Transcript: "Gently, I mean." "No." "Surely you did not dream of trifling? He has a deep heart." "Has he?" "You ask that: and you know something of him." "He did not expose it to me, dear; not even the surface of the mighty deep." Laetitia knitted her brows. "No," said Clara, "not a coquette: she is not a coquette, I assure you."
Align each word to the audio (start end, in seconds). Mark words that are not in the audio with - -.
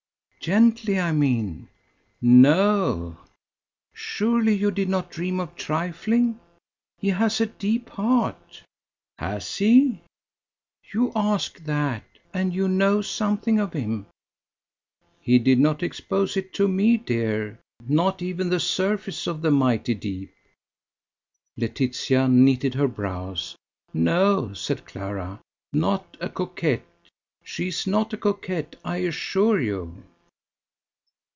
"Gently, 0.43 0.99
I 0.99 1.11
mean." 1.11 1.67
"No." 2.19 3.19
"Surely 3.93 4.55
you 4.55 4.71
did 4.71 4.89
not 4.89 5.11
dream 5.11 5.39
of 5.39 5.55
trifling? 5.55 6.39
He 6.97 7.09
has 7.09 7.39
a 7.39 7.45
deep 7.45 7.89
heart." 7.91 8.63
"Has 9.19 9.57
he?" 9.57 10.01
"You 10.91 11.11
ask 11.15 11.59
that: 11.65 12.03
and 12.33 12.55
you 12.55 12.67
know 12.67 13.03
something 13.03 13.59
of 13.59 13.73
him." 13.73 14.07
"He 15.19 15.37
did 15.37 15.59
not 15.59 15.83
expose 15.83 16.35
it 16.35 16.55
to 16.55 16.67
me, 16.67 16.97
dear; 16.97 17.59
not 17.87 18.23
even 18.23 18.49
the 18.49 18.59
surface 18.59 19.27
of 19.27 19.43
the 19.43 19.51
mighty 19.51 19.93
deep." 19.93 20.33
Laetitia 21.55 22.27
knitted 22.27 22.73
her 22.73 22.87
brows. 22.87 23.55
"No," 23.93 24.53
said 24.53 24.87
Clara, 24.87 25.39
"not 25.71 26.17
a 26.19 26.29
coquette: 26.29 26.87
she 27.43 27.67
is 27.67 27.85
not 27.85 28.11
a 28.11 28.17
coquette, 28.17 28.75
I 28.83 28.97
assure 29.05 29.61
you." 29.61 30.03